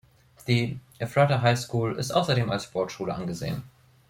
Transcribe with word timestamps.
Die 0.47 0.79
"Ephrata 0.97 1.43
High 1.43 1.59
School" 1.59 1.95
ist 1.97 2.09
außerdem 2.09 2.49
als 2.49 2.63
Sportschule 2.63 3.13
angesehen. 3.13 3.61